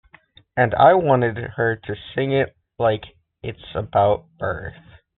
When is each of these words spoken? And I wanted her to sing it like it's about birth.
And 0.57 0.73
I 0.73 0.95
wanted 0.95 1.37
her 1.37 1.75
to 1.75 1.95
sing 2.15 2.31
it 2.31 2.57
like 2.79 3.03
it's 3.43 3.75
about 3.75 4.25
birth. 4.39 4.73